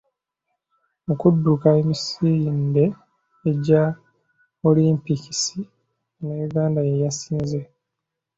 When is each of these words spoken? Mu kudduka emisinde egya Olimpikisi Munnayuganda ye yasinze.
Mu 1.05 1.13
kudduka 1.21 1.67
emisinde 1.81 2.83
egya 3.49 3.83
Olimpikisi 4.67 5.59
Munnayuganda 6.19 6.79
ye 6.87 6.95
yasinze. 7.03 7.59